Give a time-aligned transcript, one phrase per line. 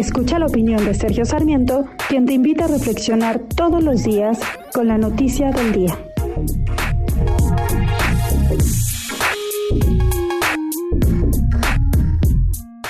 [0.00, 4.38] Escucha la opinión de Sergio Sarmiento, quien te invita a reflexionar todos los días
[4.72, 5.98] con la noticia del día.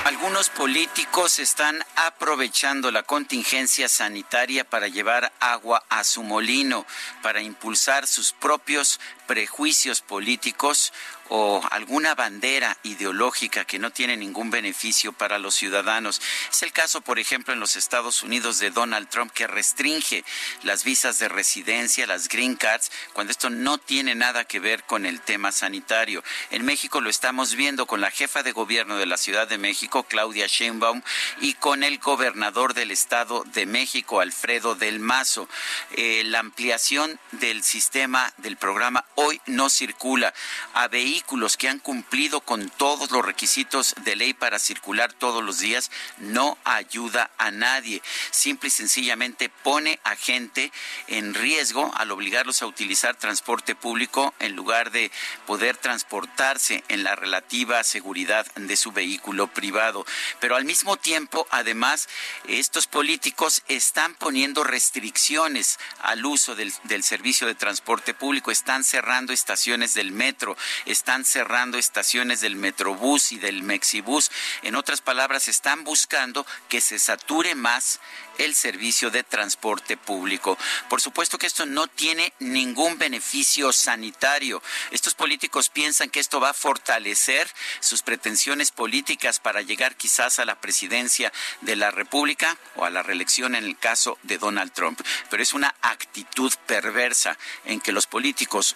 [0.05, 6.85] Algunos políticos están aprovechando la contingencia sanitaria para llevar agua a su molino,
[7.21, 10.91] para impulsar sus propios prejuicios políticos
[11.33, 16.21] o alguna bandera ideológica que no tiene ningún beneficio para los ciudadanos.
[16.49, 20.25] Es el caso, por ejemplo, en los Estados Unidos de Donald Trump, que restringe
[20.63, 25.05] las visas de residencia, las green cards, cuando esto no tiene nada que ver con
[25.05, 26.21] el tema sanitario.
[26.49, 30.03] En México lo estamos viendo con la jefa de gobierno de la Ciudad de México,
[30.03, 31.01] Claudia Sheinbaum,
[31.39, 35.47] y con el gobernador del Estado de México, Alfredo del Mazo.
[35.91, 40.33] Eh, la ampliación del sistema del programa hoy no circula
[40.73, 45.59] a vehículos que han cumplido con todos los requisitos de ley para circular todos los
[45.59, 48.01] días no ayuda a nadie.
[48.31, 50.71] Simple y sencillamente pone a gente
[51.07, 55.11] en riesgo al obligarlos a utilizar transporte público en lugar de
[55.45, 60.05] poder transportarse en la relativa seguridad de su vehículo privado.
[60.39, 62.07] Pero al mismo tiempo, además,
[62.47, 66.71] estos políticos están poniendo restricciones al uso del,
[67.03, 68.83] servicio de transporte público, están
[69.19, 74.31] estaciones del metro, están cerrando estaciones del Metrobús y del Mexibús.
[74.63, 77.99] En otras palabras, están buscando que se sature más
[78.37, 80.57] el servicio de transporte público.
[80.89, 84.63] Por supuesto que esto no tiene ningún beneficio sanitario.
[84.89, 87.47] Estos políticos piensan que esto va a fortalecer
[87.79, 93.03] sus pretensiones políticas para llegar quizás a la presidencia de la República o a la
[93.03, 95.01] reelección en el caso de Donald Trump.
[95.29, 98.75] Pero es una actitud perversa en que los políticos